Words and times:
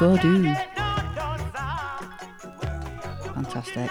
Go 0.00 0.16
do. 0.16 0.42
Fantastic. 3.34 3.90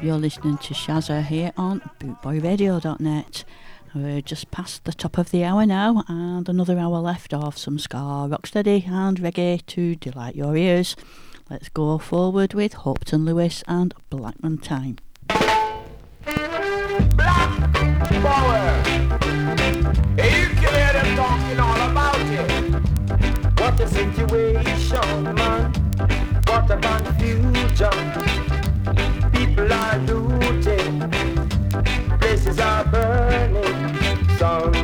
You're 0.00 0.16
listening 0.16 0.56
to 0.56 0.72
Shazza 0.72 1.22
here 1.22 1.52
on 1.58 1.82
bootboyradio.net. 2.00 3.44
We're 3.94 4.22
just 4.22 4.50
past 4.50 4.84
the 4.84 4.94
top 4.94 5.18
of 5.18 5.30
the 5.30 5.44
hour 5.44 5.66
now, 5.66 6.04
and 6.08 6.48
another 6.48 6.78
hour 6.78 7.00
left 7.00 7.34
of 7.34 7.58
some 7.58 7.78
ska, 7.78 7.98
rocksteady, 7.98 8.88
and 8.88 9.18
reggae 9.18 9.66
to 9.66 9.94
delight 9.94 10.36
your 10.36 10.56
ears. 10.56 10.96
Let's 11.50 11.68
go 11.68 11.98
forward 11.98 12.54
with 12.54 12.72
Hopeton 12.72 13.26
Lewis 13.26 13.62
and 13.68 13.92
Blackman 14.08 14.56
Time. 14.56 14.96
Black. 18.20 18.43
People 27.74 29.72
are 29.72 29.98
looting, 30.06 31.10
places 32.20 32.60
are 32.60 32.84
burning. 32.84 34.28
Songs 34.38 34.83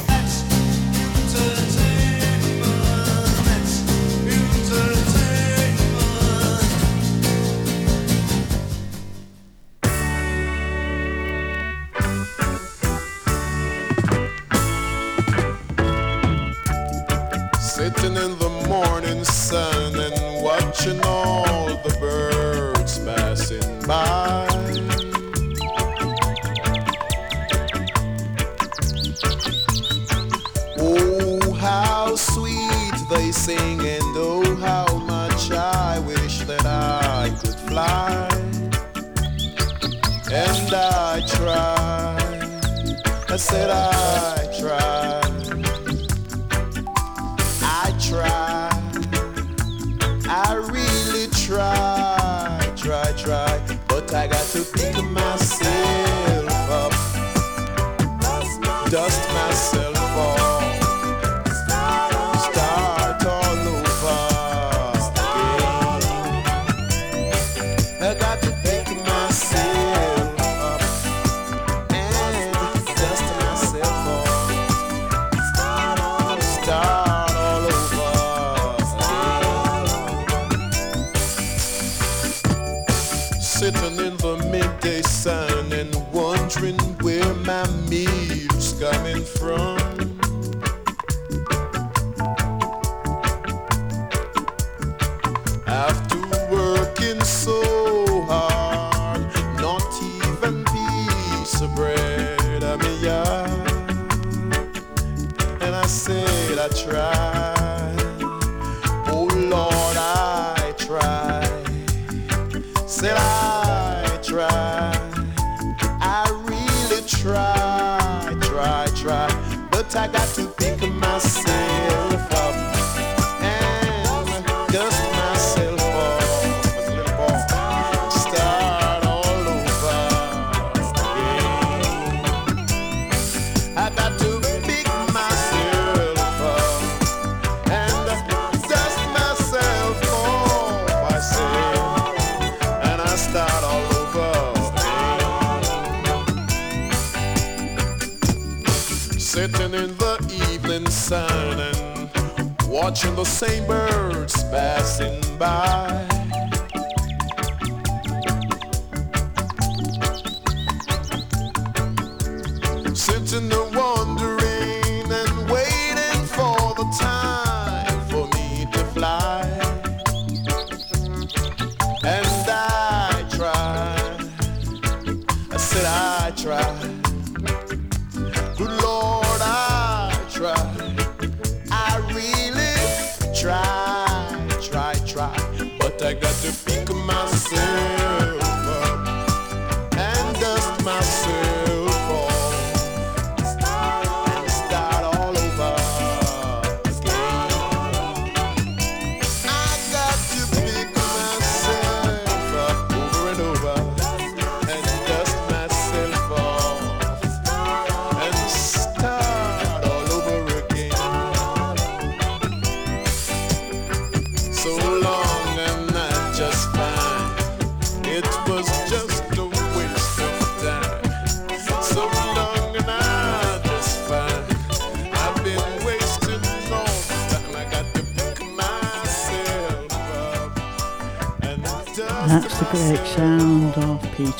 dancing 18.01 18.31
in 18.31 18.37
the 18.39 18.49
morning 18.67 19.23
sun. 19.23 20.00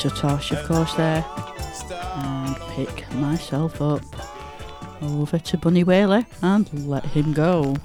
Peter 0.02 0.16
Tosh, 0.16 0.50
of 0.50 0.66
course, 0.66 0.94
there. 0.94 1.24
And 2.16 2.56
pick 2.70 3.08
myself 3.14 3.80
up 3.80 4.02
over 5.00 5.38
to 5.38 5.56
Bunny 5.56 5.84
Wailer 5.84 6.26
and 6.42 6.88
let 6.88 7.04
him 7.04 7.32
go. 7.32 7.76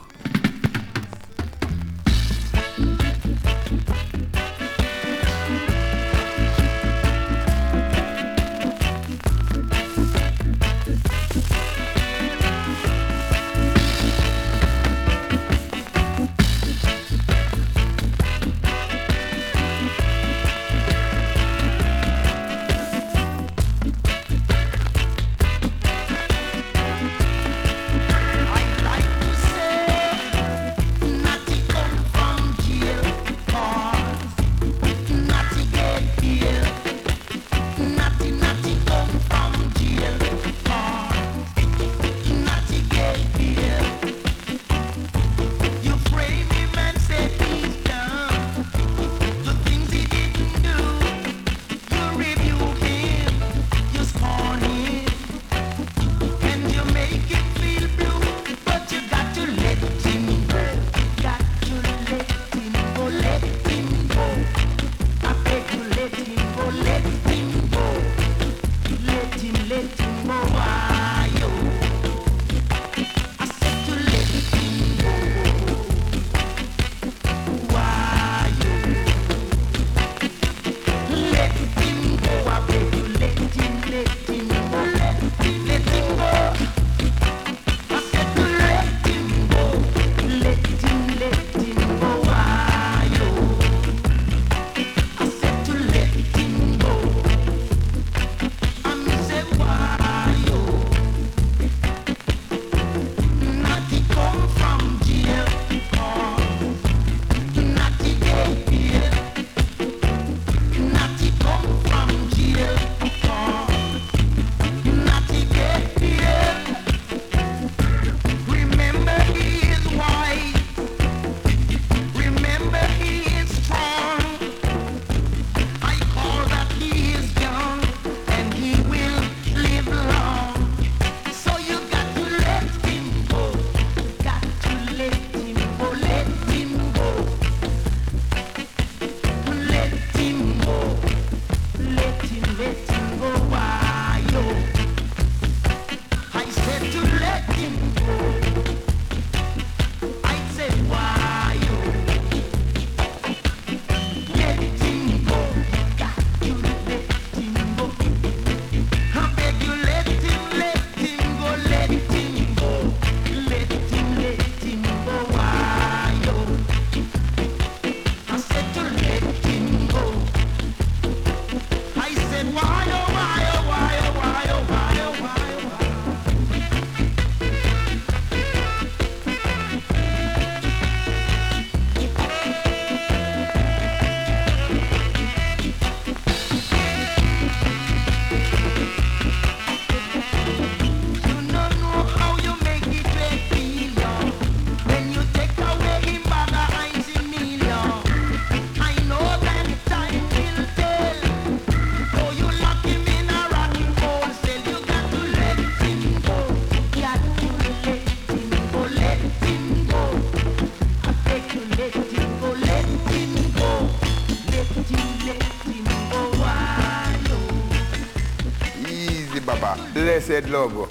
Said 220.28 220.50
logo. 220.50 220.88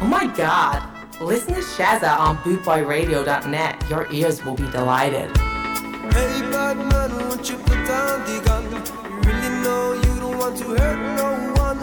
Oh 0.00 0.06
my 0.06 0.26
god. 0.34 0.82
Listen 1.20 1.54
to 1.54 1.60
Shazza 1.60 2.18
on 2.18 2.38
bootboyradio.net. 2.38 3.90
Your 3.90 4.10
ears 4.10 4.44
will 4.44 4.54
be 4.54 4.68
delighted. 4.70 5.36
Hey, 5.36 6.40
bad 6.50 6.76
man, 6.76 7.10
won't 7.16 7.50
you 7.50 7.56
put 7.58 7.86
down 7.86 8.24
the 8.24 8.40
gun? 8.44 8.64
You 8.72 8.78
really 9.20 9.62
know 9.62 9.92
you 9.92 10.20
don't 10.20 10.38
want 10.38 10.56
to 10.58 10.64
hurt 10.64 10.98
no 11.16 11.28
one. 11.62 11.78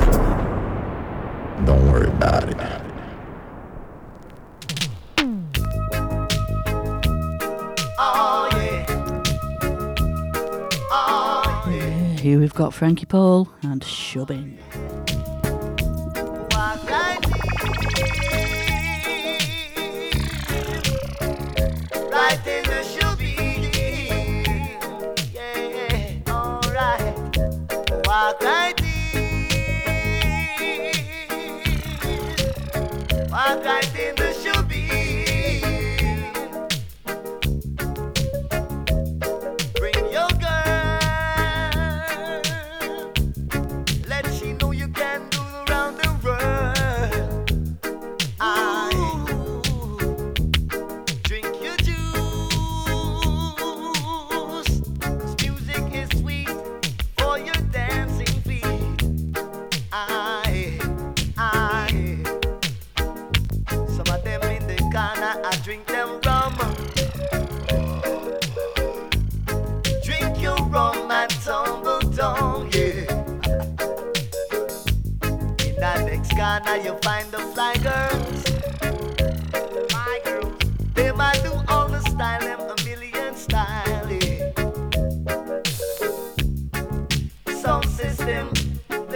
Don't 1.66 1.92
worry 1.92 2.08
about 2.08 2.50
it. 2.50 2.91
Oh, 8.04 8.50
oh, 10.92 12.16
Here 12.20 12.40
we've 12.40 12.54
got 12.56 12.74
Frankie 12.74 13.06
Paul 13.06 13.48
and 13.62 13.84
Shubbing. 13.84 14.58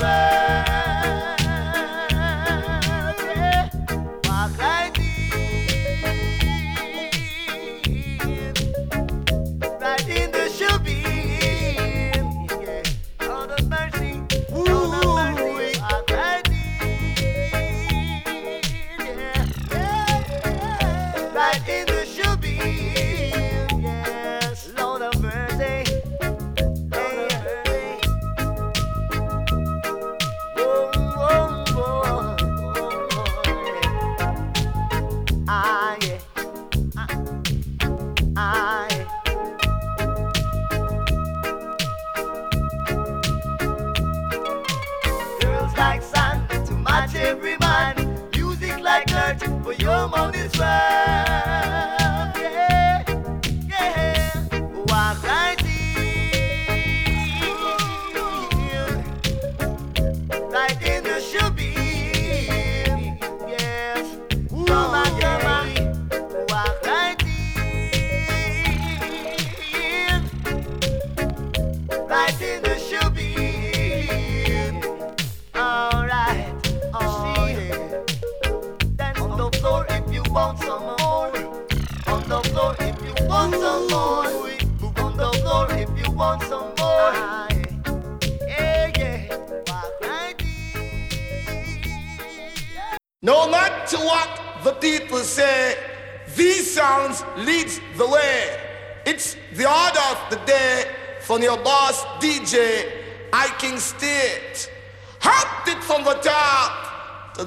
back. 0.00 1.19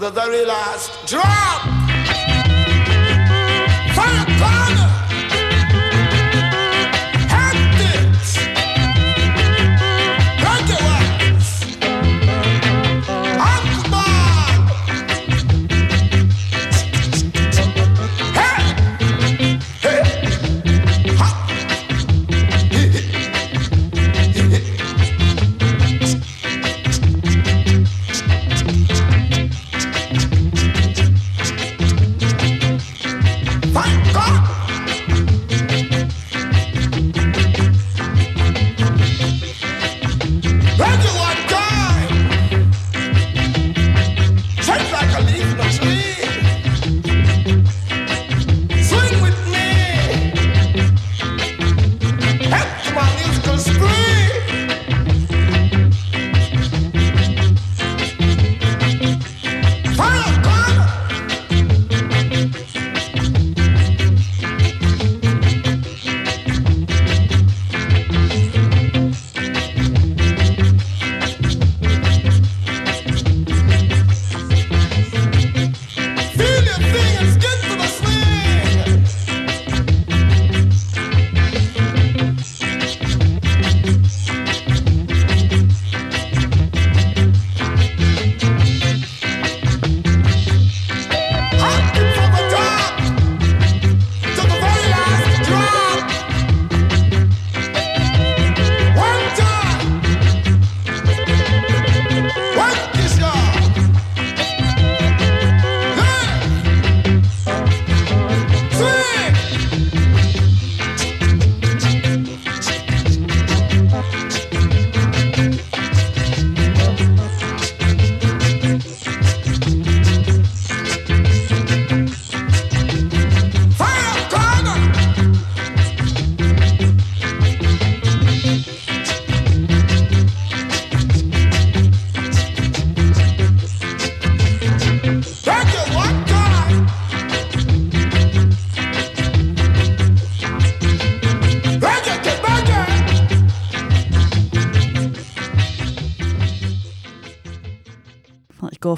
the 0.04 0.12
very 0.12 0.44
last 0.44 1.08
drop. 1.08 1.73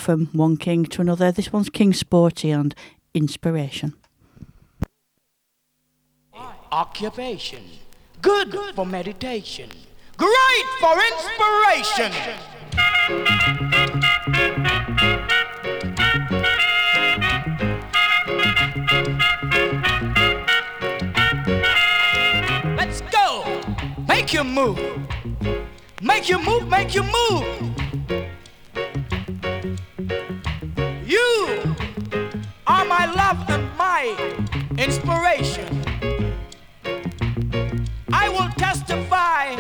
From 0.06 0.28
one 0.34 0.56
king 0.56 0.86
to 0.86 1.02
another. 1.02 1.32
This 1.32 1.52
one's 1.52 1.72
King 1.72 1.92
Sporty 1.92 2.52
and 2.52 2.76
Inspiration. 3.16 3.96
Occupation. 6.72 7.64
Good 8.22 8.52
good. 8.52 8.76
for 8.76 8.86
meditation. 8.86 9.72
Great 10.16 10.66
for 10.80 10.94
inspiration. 11.12 12.12
Let's 22.78 23.02
go. 23.02 23.64
Make 24.08 24.34
you 24.34 24.44
move. 24.44 24.80
Make 26.04 26.30
you 26.30 26.38
move, 26.38 26.68
make 26.68 26.94
you 26.94 27.02
move. 27.04 27.75
My 33.06 33.14
love 33.14 33.50
and 33.50 33.78
my 33.78 34.04
inspiration. 34.78 35.84
I 38.12 38.30
will 38.30 38.50
testify 38.58 39.56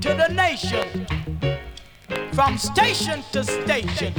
to 0.00 0.14
the 0.14 0.28
nation 0.32 1.06
from 2.32 2.58
station 2.58 3.22
to 3.32 3.42
station. 3.44 4.14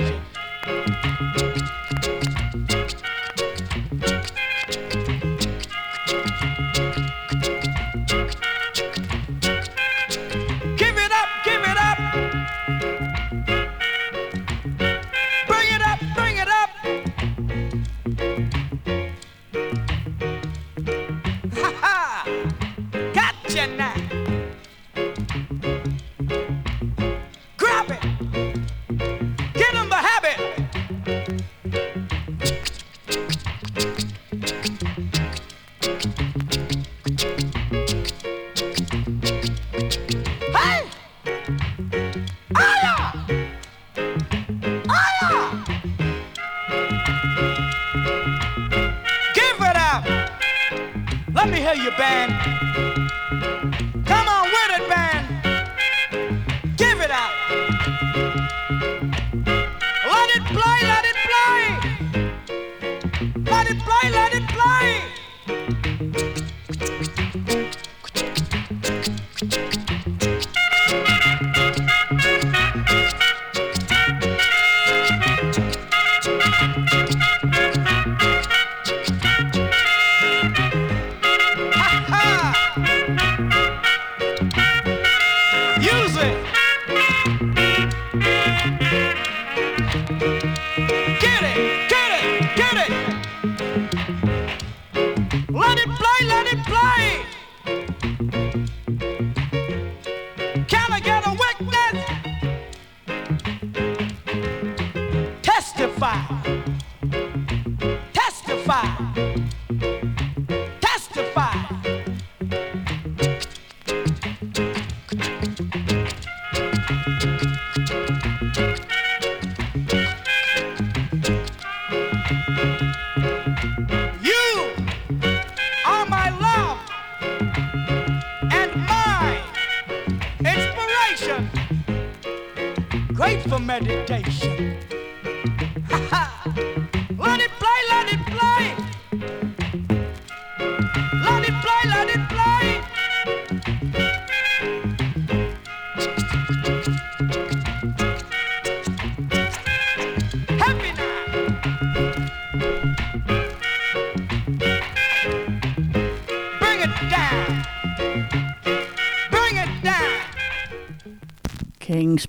Testify. 105.99 106.36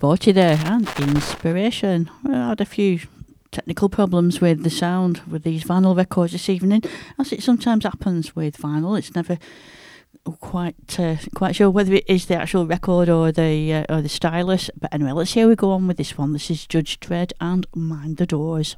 40 0.09 0.33
there 0.33 0.59
and 0.65 0.89
inspiration. 1.01 2.11
I 2.27 2.49
had 2.49 2.63
a 2.63 2.65
few 2.65 3.01
technical 3.53 3.91
problems 3.91 4.41
with 4.41 4.63
the 4.65 4.71
sound 4.71 5.21
with 5.31 5.43
these 5.43 5.65
vinyl 5.65 5.95
records 5.95 6.33
this 6.33 6.49
evening, 6.49 6.83
as 7.19 7.31
it 7.31 7.43
sometimes 7.43 7.85
happens 7.85 8.35
with 8.35 8.57
vinyl. 8.57 8.99
It's 8.99 9.15
never 9.15 9.37
quite 10.41 10.99
uh, 10.99 11.17
quite 11.35 11.57
sure 11.57 11.69
whether 11.69 11.93
it 11.93 12.05
is 12.09 12.25
the 12.25 12.37
actual 12.37 12.67
record 12.67 13.11
or 13.11 13.31
the 13.33 13.75
uh, 13.75 13.85
or 13.95 14.01
the 14.01 14.09
stylus. 14.09 14.71
But 14.81 14.95
anyway, 14.95 15.13
let's 15.13 15.33
see 15.33 15.41
how 15.41 15.49
we 15.49 15.57
go 15.57 15.73
on 15.73 15.87
with 15.87 15.99
this 15.99 16.17
one. 16.17 16.33
This 16.33 16.51
is 16.51 16.67
Judge 16.67 16.99
Dread 17.01 17.35
and 17.39 17.67
Mind 17.75 18.17
the 18.17 18.25
Doors. 18.25 18.77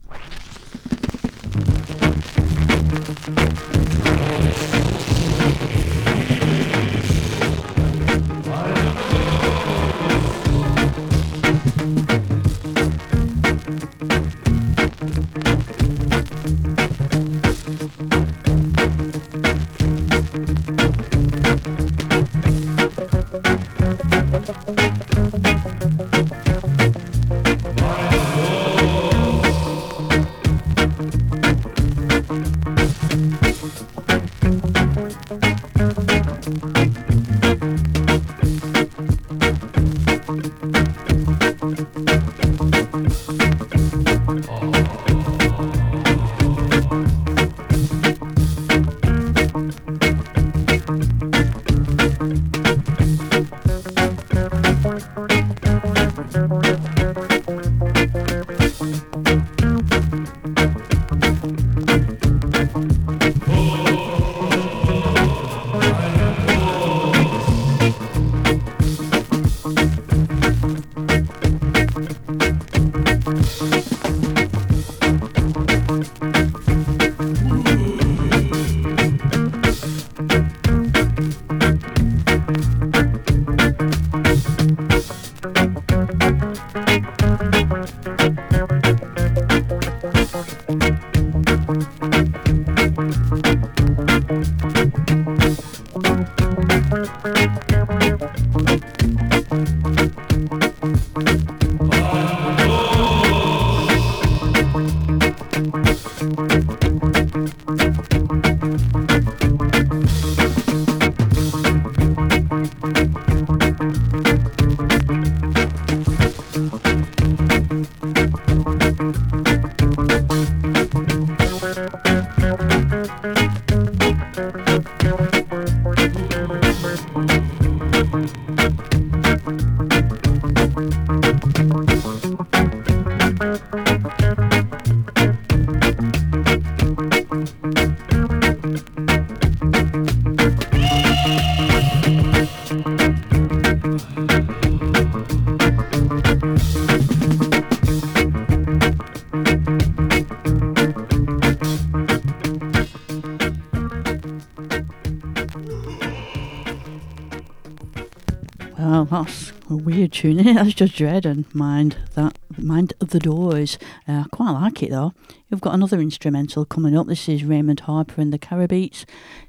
That's 159.11 159.53
a 159.69 159.75
weird 159.75 160.13
tune. 160.13 160.37
That's 160.55 160.73
Judge 160.73 160.97
Dread 160.97 161.27
and 161.27 161.53
mind 161.53 161.97
that 162.15 162.39
mind 162.57 162.93
the 163.01 163.19
doors. 163.19 163.77
Uh, 164.07 164.25
I 164.25 164.27
quite 164.31 164.53
like 164.53 164.85
it 164.85 164.91
though. 164.91 165.13
You've 165.49 165.61
got 165.61 165.75
another 165.75 165.99
instrumental 165.99 166.65
coming 166.65 166.97
up. 166.97 167.09
This 167.09 167.29
is 167.29 167.43
Raymond 167.43 167.81
Harper 167.81 168.21
and 168.21 168.33
the 168.33 168.39
Carabeats. 168.39 169.05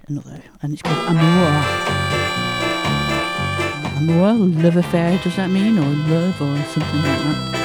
Another, 0.07 0.41
and 0.63 0.73
it's 0.73 0.81
called 0.81 0.97
Amour. 1.09 1.63
Amour, 3.97 4.63
love 4.63 4.77
affair. 4.77 5.19
Does 5.23 5.35
that 5.35 5.51
mean 5.51 5.77
or 5.77 5.85
love 5.85 6.41
or 6.41 6.57
something 6.63 7.01
like 7.03 7.51
that? 7.51 7.60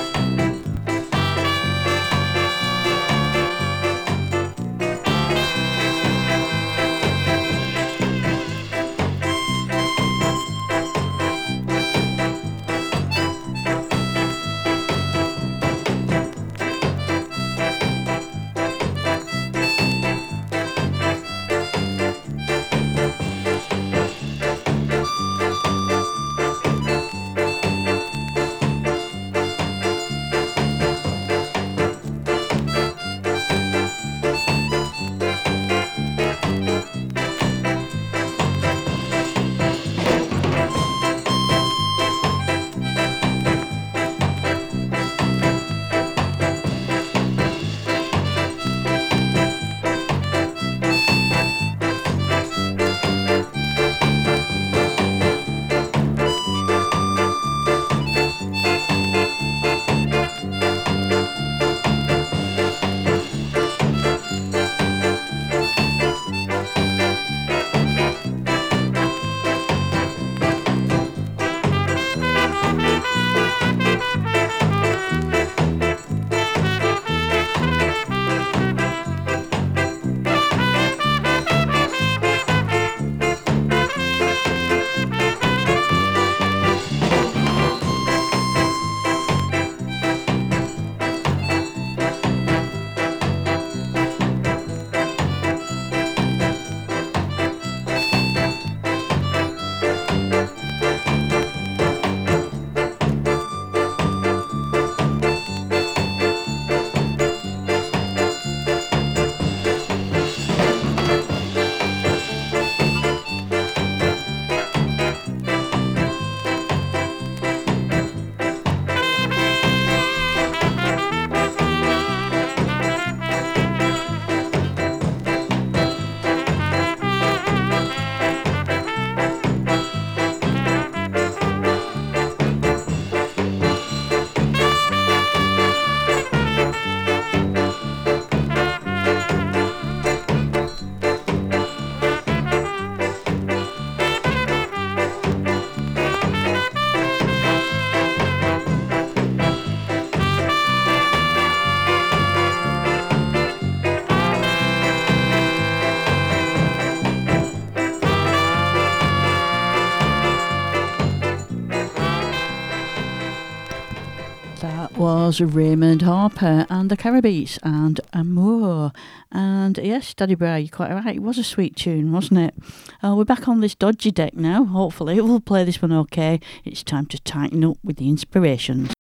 Was 165.27 165.41
Raymond 165.41 166.03
Harper 166.03 166.67
and 166.71 166.89
the 166.89 166.97
Carabeats 166.97 167.59
and 167.65 168.01
Amour. 168.13 168.93
And 169.33 169.77
yes, 169.77 170.15
Daddy 170.15 170.37
Bray, 170.37 170.61
you're 170.61 170.69
quite 170.69 170.93
right. 170.93 171.17
It 171.17 171.23
was 171.23 171.37
a 171.37 171.43
sweet 171.43 171.75
tune, 171.75 172.13
wasn't 172.13 172.39
it? 172.39 172.55
Uh, 173.03 173.17
we're 173.17 173.25
back 173.25 173.49
on 173.49 173.61
this 173.61 173.75
dodgy 173.75 174.13
deck 174.13 174.35
now. 174.35 174.65
Hopefully, 174.65 175.21
we'll 175.21 175.41
play 175.41 175.65
this 175.65 175.83
one 175.83 175.91
okay. 175.91 176.39
It's 176.65 176.85
time 176.85 177.07
to 177.07 177.19
tighten 177.23 177.65
up 177.65 177.79
with 177.83 177.97
the 177.97 178.09
inspirations. 178.09 178.96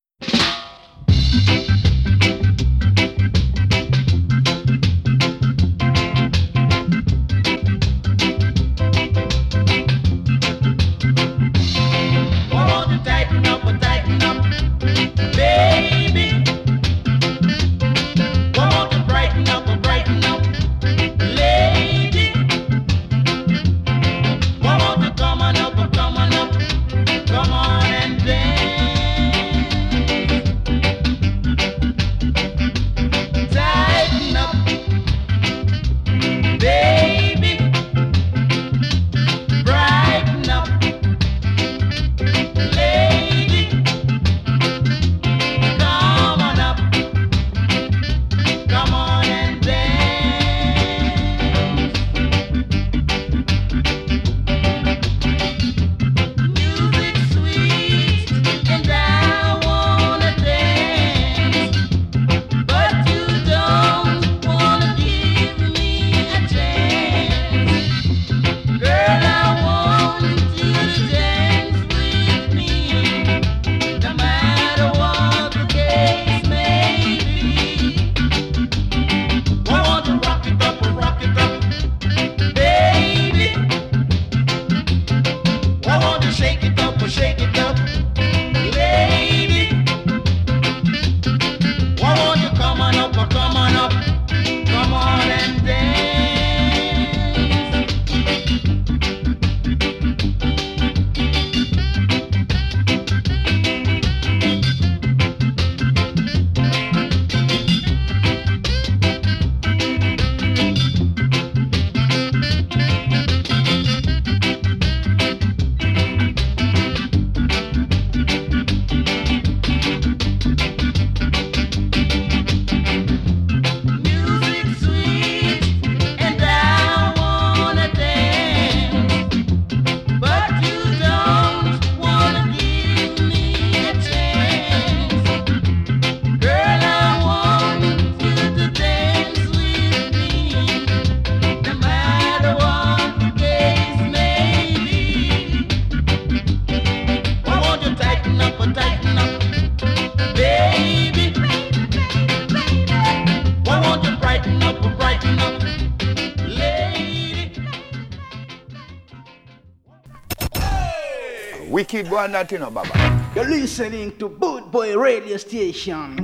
Wicked 162.16 162.32
one 162.32 162.32
that 162.32 162.50
you 162.50 162.58
know, 162.58 162.70
Baba. 162.70 163.30
You're 163.34 163.44
listening 163.44 164.16
to 164.16 164.30
Boot 164.30 164.72
Boy 164.72 164.96
Radio 164.96 165.36
Station 165.36 166.16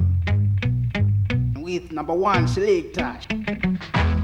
with 1.56 1.92
number 1.92 2.14
one 2.14 2.48
selector. 2.48 3.18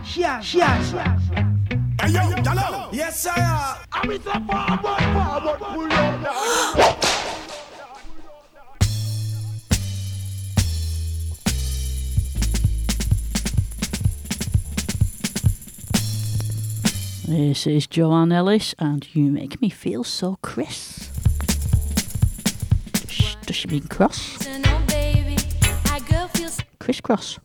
Shia, 0.03 0.41
shia, 0.41 0.81
shia. 0.89 2.01
Hey, 2.01 2.13
yo, 2.13 2.21
hello. 2.43 2.89
Yes, 2.91 3.21
sir. 3.21 3.33
I'm 3.93 4.09
with 4.09 4.25
the 4.25 4.31
forward, 4.31 4.81
forward, 5.13 5.61
pull 5.61 5.93
on 5.93 6.23
now. 6.23 6.97
This 17.27 17.67
is 17.67 17.87
Joanne 17.87 18.33
Ellis, 18.33 18.75
and 18.79 19.07
you 19.15 19.31
make 19.31 19.61
me 19.61 19.69
feel 19.69 20.03
so 20.03 20.39
crisp. 20.41 21.18
Does, 23.49 23.57
she 23.57 23.69
mean 23.69 23.89
cross? 23.89 24.37
Crisscross. 26.81 27.39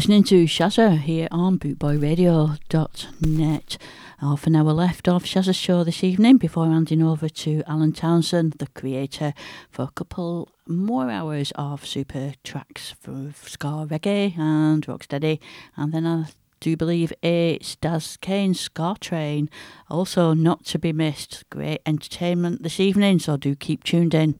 Listening 0.00 0.24
to 0.24 0.46
Shazza 0.46 0.98
here 0.98 1.28
on 1.30 1.58
bootboyradio.net. 1.58 3.76
Half 4.20 4.46
an 4.46 4.56
hour 4.56 4.72
left 4.72 5.06
of 5.06 5.24
Shazza's 5.24 5.56
show 5.56 5.84
this 5.84 6.02
evening 6.02 6.38
before 6.38 6.64
handing 6.64 7.02
over 7.02 7.28
to 7.28 7.62
Alan 7.66 7.92
Townsend, 7.92 8.54
the 8.54 8.68
creator, 8.68 9.34
for 9.70 9.82
a 9.82 9.90
couple 9.90 10.48
more 10.66 11.10
hours 11.10 11.52
of 11.56 11.84
super 11.84 12.32
tracks 12.44 12.94
for 12.98 13.34
ska 13.44 13.86
reggae 13.90 14.38
and 14.38 14.86
rocksteady. 14.86 15.38
And 15.76 15.92
then 15.92 16.06
I 16.06 16.28
do 16.60 16.78
believe 16.78 17.12
it's 17.20 17.76
Daz 17.76 18.16
Kane's 18.22 18.58
Ska 18.58 18.96
Train. 19.00 19.50
Also, 19.90 20.32
not 20.32 20.64
to 20.64 20.78
be 20.78 20.94
missed. 20.94 21.44
Great 21.50 21.82
entertainment 21.84 22.62
this 22.62 22.80
evening, 22.80 23.18
so 23.18 23.36
do 23.36 23.54
keep 23.54 23.84
tuned 23.84 24.14
in. 24.14 24.38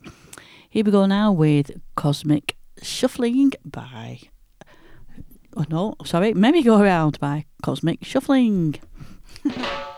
Here 0.70 0.86
we 0.86 0.90
go 0.90 1.04
now 1.04 1.32
with 1.32 1.70
Cosmic 1.96 2.56
Shuffling 2.80 3.52
by 3.62 4.20
oh 5.56 5.64
no, 5.68 5.94
sorry, 6.04 6.34
Merry 6.34 6.62
Go 6.62 6.82
Round 6.82 7.18
by 7.20 7.46
Cosmic 7.62 8.04
Shuffling. 8.04 8.76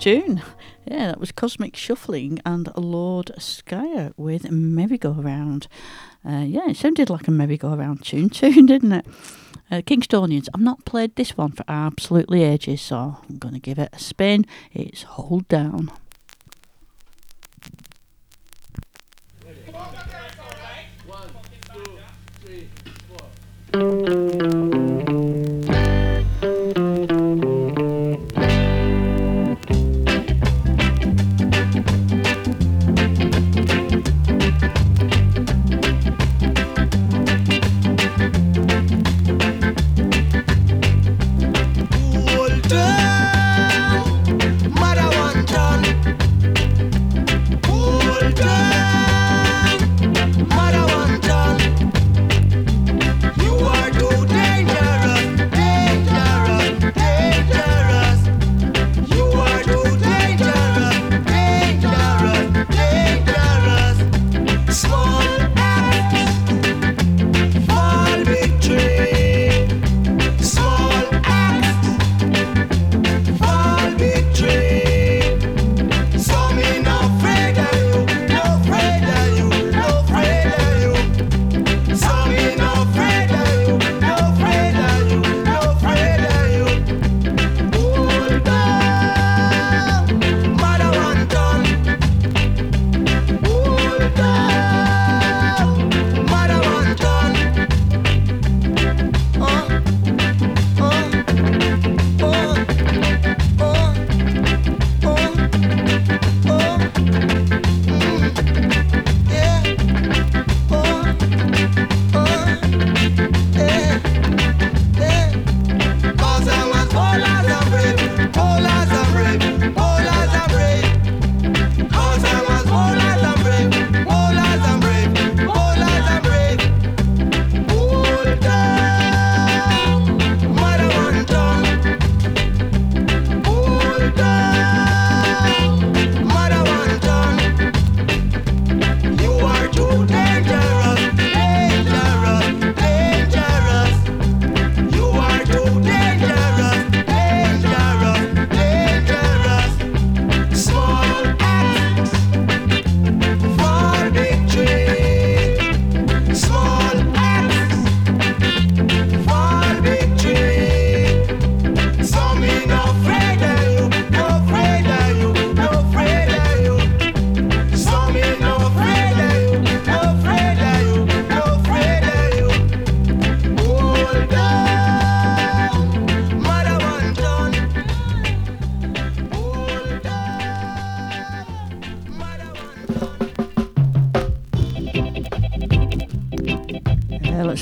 tune. 0.00 0.42
Yeah, 0.86 1.08
that 1.08 1.20
was 1.20 1.30
Cosmic 1.30 1.76
Shuffling 1.76 2.40
and 2.46 2.72
Lord 2.74 3.30
Skyer 3.38 4.14
with 4.16 4.50
Merry-Go-Round. 4.50 5.68
Uh, 6.26 6.44
yeah, 6.46 6.70
it 6.70 6.78
sounded 6.78 7.10
like 7.10 7.28
a 7.28 7.30
merry-go-round 7.30 8.02
tune 8.02 8.30
tune, 8.30 8.66
didn't 8.66 8.92
it? 8.92 9.06
Uh, 9.70 9.82
Kingstonians, 9.82 10.48
I've 10.54 10.60
not 10.62 10.86
played 10.86 11.14
this 11.16 11.36
one 11.36 11.52
for 11.52 11.64
absolutely 11.68 12.42
ages, 12.42 12.80
so 12.80 13.18
I'm 13.28 13.36
going 13.38 13.54
to 13.54 13.60
give 13.60 13.78
it 13.78 13.90
a 13.92 13.98
spin. 13.98 14.46
It's 14.72 15.02
Hold 15.02 15.46
Down. 15.48 15.92
One, 21.06 21.28
two, 21.72 21.98
three, 22.42 22.68
four. 23.72 24.79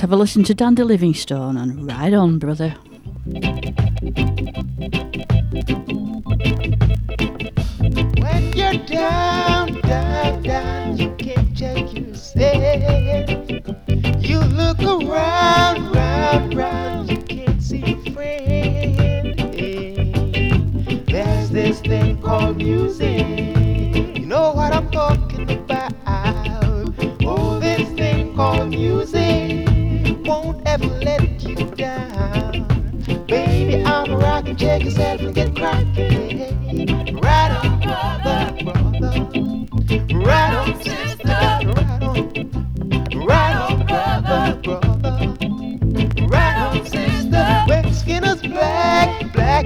Have 0.08 0.14
a 0.14 0.16
listen 0.16 0.42
to 0.44 0.54
Dandy 0.54 0.82
Livingstone 0.84 1.58
and 1.58 1.86
ride 1.86 2.14
on, 2.14 2.38
brother. 2.38 2.74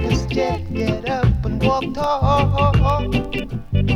this 0.03 0.25
jet, 0.25 0.61
get 0.73 1.09
up 1.09 1.45
and 1.45 1.63
walk 1.63 1.85
tall. 1.93 3.07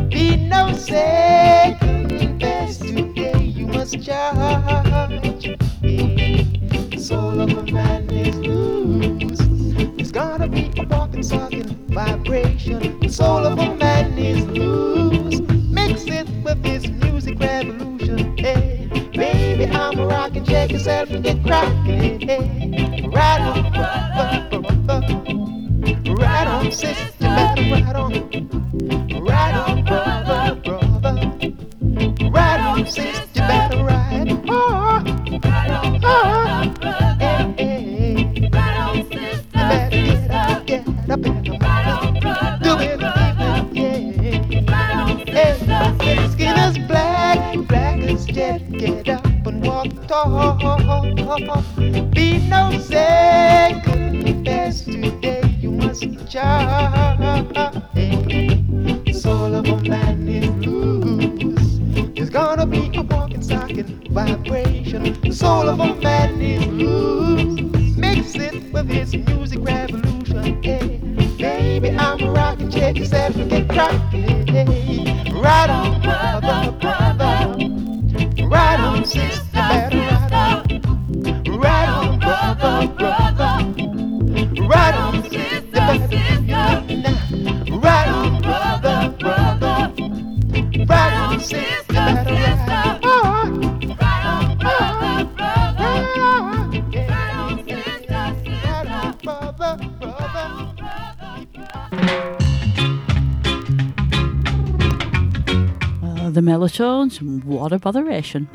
Be 0.09 0.35
no 0.37 0.73
second 0.73 2.39
best 2.39 2.81
today, 2.81 3.43
you 3.43 3.67
must 3.67 4.01
charge. 4.03 5.57
The 5.81 6.97
soul 6.99 7.41
of 7.41 7.51
a 7.51 7.71
man 7.71 8.09
is 8.09 8.35
loose. 8.37 9.39
There's 9.97 10.11
gotta 10.11 10.47
be 10.47 10.71
a 10.77 10.85
walking, 10.85 11.21
talking 11.23 11.67
vibration. 11.89 12.99
The 12.99 13.09
soul 13.09 13.45
of 13.45 13.59
a 13.59 13.75
man 13.75 14.17
is 14.17 14.45
loose. 14.45 15.41
Mix 15.69 16.05
it 16.05 16.27
with 16.43 16.63
this 16.63 16.87
music 16.87 17.39
revolution. 17.39 18.37
Hey, 18.37 18.89
baby, 19.13 19.65
I'm 19.65 19.99
a 19.99 20.07
rockin', 20.07 20.45
check 20.45 20.71
yourself 20.71 21.09
and 21.09 21.23
get 21.23 21.43
crackin'. 21.43 22.21
Hey. 22.21 22.56
the 106.37 106.43
melatones 106.43 107.19
and 107.19 107.43
what 107.45 107.71
a 107.71 107.79
botheration. 107.79 108.47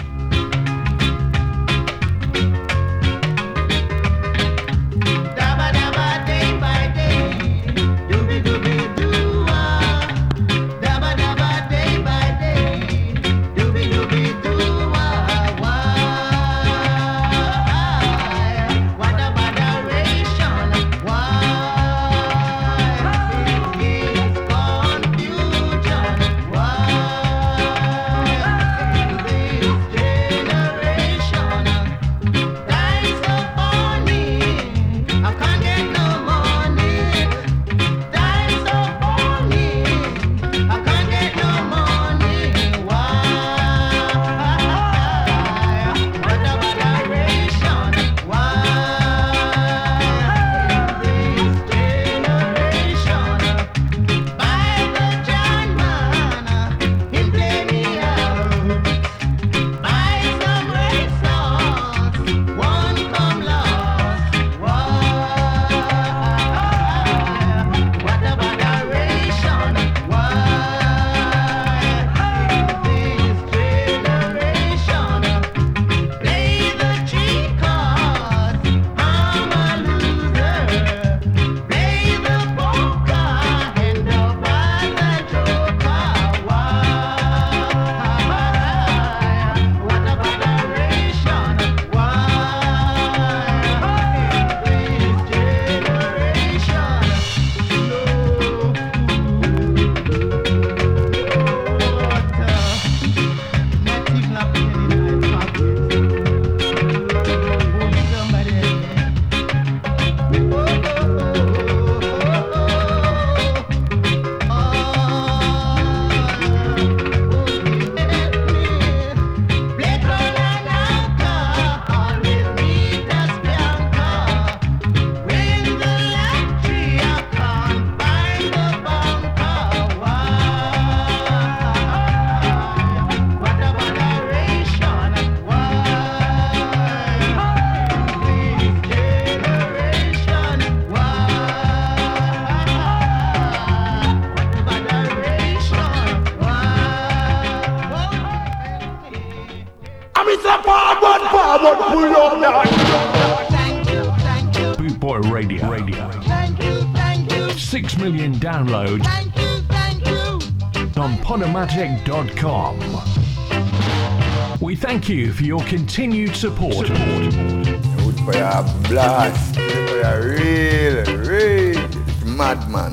Thank 165.03 165.19
you 165.19 165.33
for 165.33 165.43
your 165.43 165.65
continued 165.65 166.37
support. 166.37 166.87
Good 166.87 168.21
for 168.25 168.35
your 168.37 168.63
blast. 168.87 169.57
Good 169.57 169.89
for 169.91 169.97
your 169.97 170.37
real, 170.37 171.05
real 171.27 171.89
madman. 172.25 172.93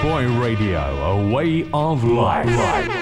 Boy 0.00 0.28
Radio, 0.40 0.78
a 0.78 1.34
way 1.34 1.68
of 1.74 2.04
life. 2.04 2.99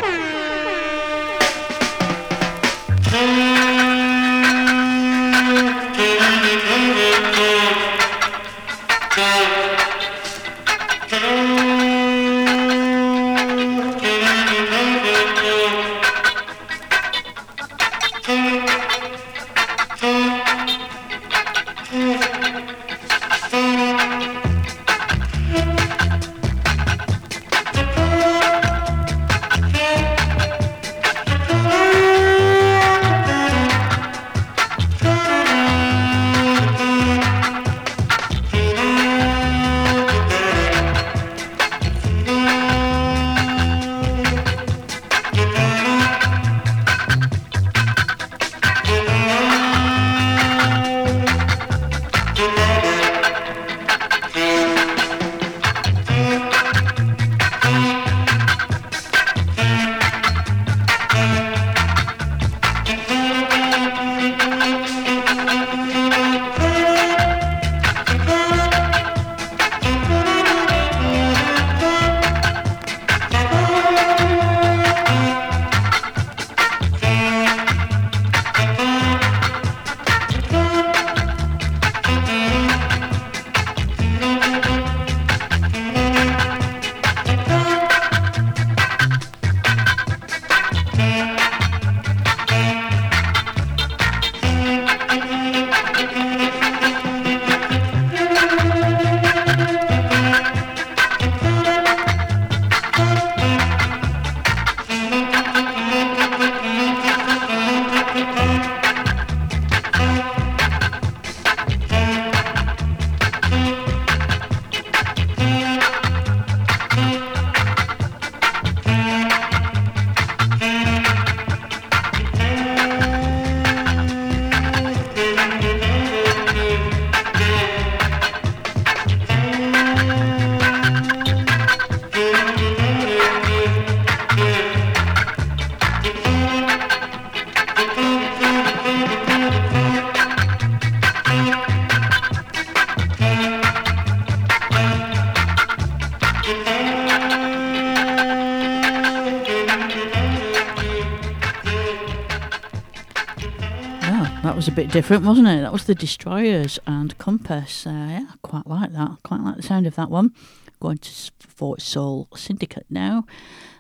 was 154.59 154.67
a 154.67 154.73
bit 154.73 154.91
different, 154.91 155.25
wasn't 155.25 155.47
it? 155.47 155.61
That 155.61 155.73
was 155.73 155.85
the 155.85 155.95
Destroyers 155.95 156.81
and 156.85 157.17
Compass. 157.17 157.87
Uh, 157.87 157.91
yeah, 157.91 158.27
I 158.29 158.35
quite 158.43 158.67
like 158.67 158.93
that. 158.93 159.19
Quite 159.23 159.41
like 159.43 159.55
the 159.55 159.63
sound 159.63 159.87
of 159.87 159.95
that 159.95 160.11
one. 160.11 160.35
Going 160.81 160.99
to 160.99 161.31
Fort 161.39 161.81
Soul 161.81 162.27
Syndicate 162.35 162.87
now. 162.91 163.25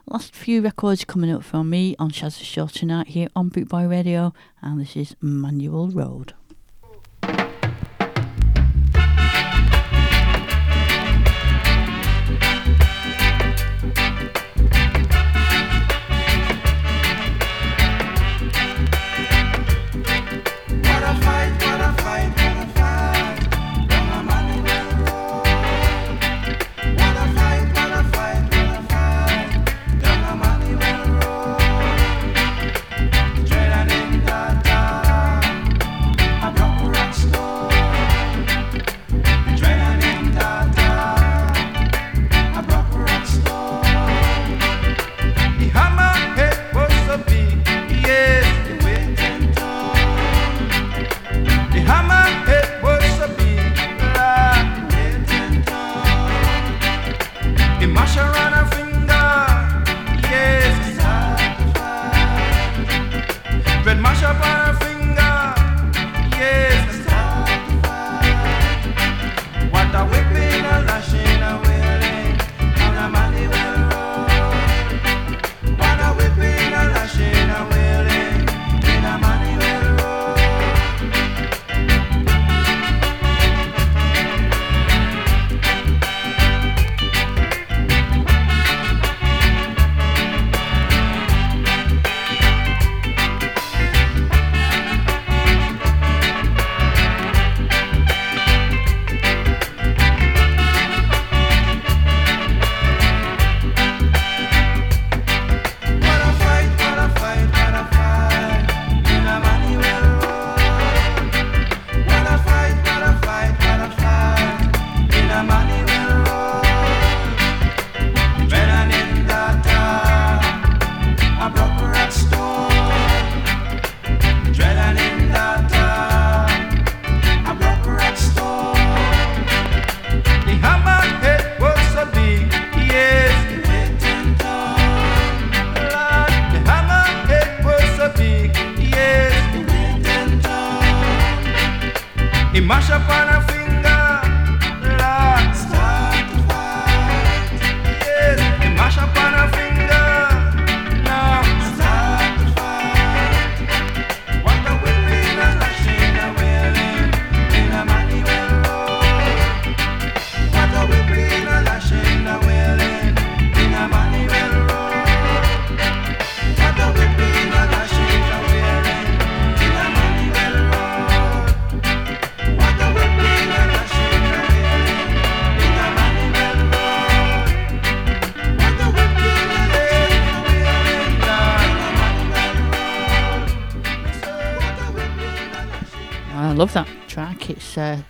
Last 0.07 0.37
few 0.37 0.63
records 0.63 1.05
coming 1.05 1.33
up 1.33 1.43
from 1.43 1.69
me 1.69 1.97
on 1.99 2.13
Shazza 2.13 2.45
Show 2.45 2.69
tonight 2.69 3.09
here 3.09 3.27
on 3.35 3.51
Bootboy 3.51 3.91
Radio, 3.91 4.33
and 4.63 4.81
this 4.81 4.95
is 4.95 5.17
Manual 5.21 5.89
Road. 5.89 6.35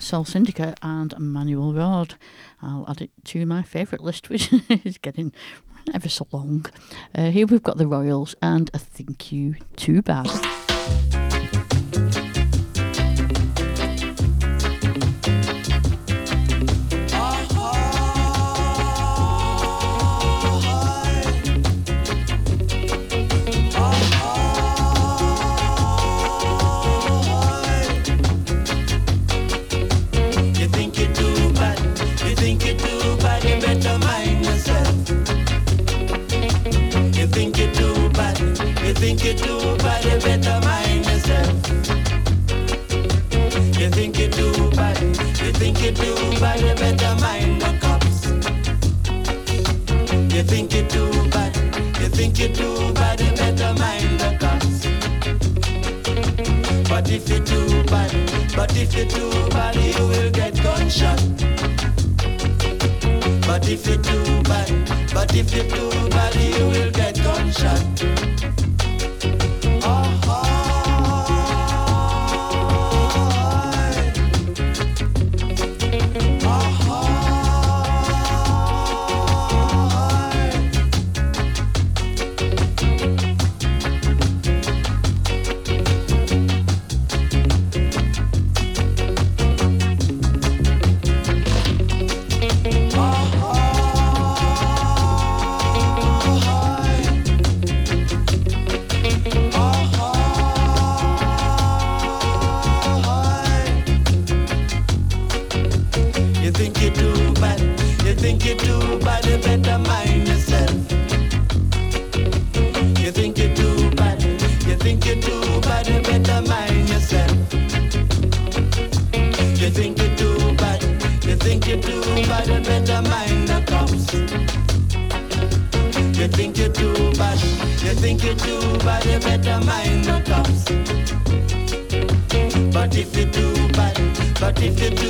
Soul 0.09 0.25
Syndicate 0.25 0.79
and 0.81 1.13
Manual 1.19 1.75
Rod. 1.75 2.15
I'll 2.63 2.87
add 2.89 3.03
it 3.03 3.11
to 3.25 3.45
my 3.45 3.63
favourite 3.63 4.03
list, 4.03 4.31
which 4.31 4.51
is 4.71 4.97
getting 4.97 5.35
ever 5.93 6.09
so 6.09 6.27
long. 6.33 6.65
Uh, 7.15 7.31
here 7.31 7.47
we've 7.47 7.63
got 7.63 7.77
the 7.77 7.87
Royals 7.87 8.35
and 8.41 8.71
a 8.73 8.79
Thank 8.79 9.31
You 9.33 9.57
Too 9.77 10.01
Bad. 10.01 10.31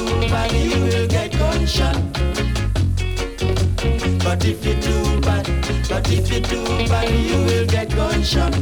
You. 0.09 0.89
But 4.25 4.45
if 4.45 4.65
you're 4.65 4.81
too 4.81 5.21
bad, 5.21 5.47
but 5.89 6.11
if 6.11 6.31
you're 6.31 6.41
too 6.41 6.65
bad, 6.89 7.11
you 7.11 7.39
will 7.45 7.67
get 7.67 7.89
gunshot. 7.91 8.55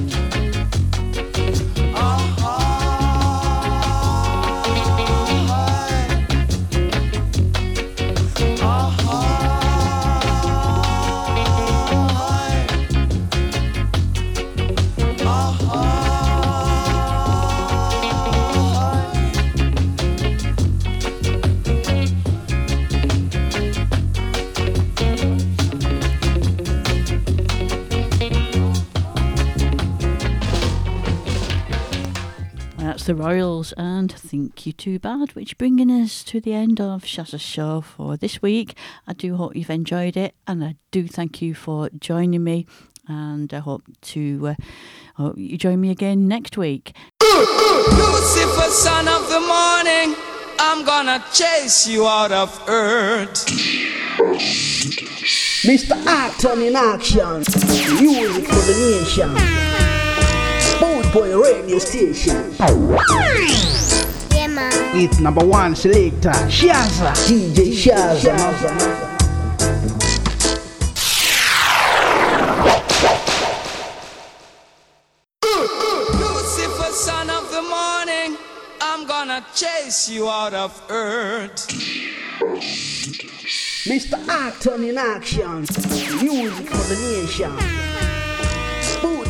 The 33.07 33.15
Royals 33.15 33.73
and 33.77 34.11
Think 34.11 34.67
You 34.67 34.73
Too 34.73 34.99
Bad, 34.99 35.37
which 35.37 35.57
bringing 35.59 35.93
us 35.93 36.25
to 36.25 36.41
the 36.41 36.55
end 36.55 36.81
of 36.81 37.05
Shazza's 37.05 37.41
show 37.41 37.81
for 37.81 38.17
this 38.17 38.43
week. 38.43 38.77
I 39.07 39.13
do 39.13 39.37
hope 39.37 39.55
you've 39.55 39.71
enjoyed 39.71 40.17
it 40.17 40.35
and 40.49 40.65
I 40.65 40.75
do 40.91 41.07
thank 41.07 41.41
you 41.41 41.55
for 41.55 41.89
joining 42.01 42.43
me 42.43 42.67
and 43.07 43.55
I 43.55 43.61
hope 43.61 43.85
to 44.01 44.49
uh, 44.49 44.55
hope 45.15 45.39
you 45.39 45.57
join 45.57 45.81
me 45.81 45.93
again 45.93 46.27
next 46.27 46.59
week. 46.59 46.97
Lucifer, 47.23 48.71
son 48.71 49.07
of 49.07 49.29
the 49.29 49.39
morning, 49.39 50.17
I'm 50.59 50.85
gonna 50.85 51.25
chase 51.33 51.87
you 51.87 52.09
out 52.09 52.33
of 52.33 52.61
earth. 52.69 53.47
Mr. 55.63 55.93
Acton 56.07 56.61
in 56.61 56.75
action, 56.75 57.45
music 58.03 58.47
for 58.49 58.63
the 58.63 58.99
nation. 58.99 59.96
Boot 61.17 61.31
Boy 61.31 61.43
Radio 61.43 61.79
Station. 61.79 62.53
Yeah, 62.59 64.49
man. 64.49 64.71
It's 64.97 65.19
number 65.19 65.45
one 65.47 65.75
selector, 65.75 66.31
Shazza. 66.49 67.13
DJ 67.27 67.73
Shazza. 67.73 68.37
Lucifer, 76.13 76.93
son 76.93 77.31
of 77.31 77.51
the 77.51 77.63
morning, 77.63 78.37
I'm 78.83 79.07
gonna 79.07 79.45
chase 79.55 80.11
you 80.11 80.29
out 80.29 80.53
of 80.53 80.83
earth. 80.91 81.67
Mr. 83.87 84.29
Acton 84.29 84.85
in 84.85 84.99
action, 84.99 85.61
music 86.21 86.69
for 86.69 86.95
the 86.95 86.97
nation 87.23 88.16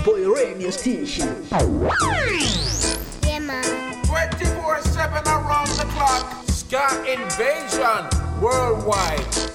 boy 0.06 0.24
radio 0.30 0.70
station. 0.70 1.44
Yeah, 1.50 3.40
man. 3.40 4.04
24 4.04 4.80
7 4.82 5.26
around 5.26 5.66
the 5.70 5.84
clock. 5.90 6.44
Ska 6.46 7.02
Invasion 7.10 8.06
worldwide. 8.40 9.46